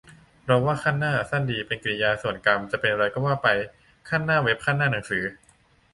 [0.45, 3.47] เราว่า "คั่นหน้า" สั้นดี เป็นกริยา ส่วนกรรมจะเป็นอะไรก็ว่าไป
[4.09, 5.23] คั่นหน้าเว็บ คั่นหน้าหนังสือ